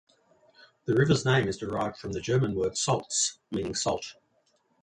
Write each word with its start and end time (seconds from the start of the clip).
The 0.85 0.95
river's 0.95 1.25
name 1.25 1.47
is 1.47 1.59
derived 1.59 1.95
from 1.97 2.13
the 2.13 2.21
German 2.21 2.55
word 2.55 2.75
"Salz", 2.75 3.37
meaning 3.51 3.75
salt. 3.75 4.15